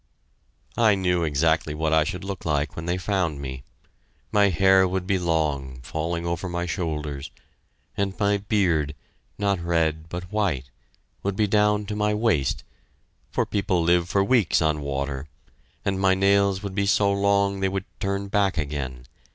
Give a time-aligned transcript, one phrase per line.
[0.79, 3.63] I knew exactly what I should look like when they found me.
[4.31, 7.29] My hair would be long, falling over my shoulders,
[7.95, 8.95] and my beard
[9.37, 10.71] not red, but white
[11.21, 12.63] would be down to my waist,
[13.29, 15.27] for people live for weeks on water,
[15.85, 19.05] and my nails would be so long they would turn back again...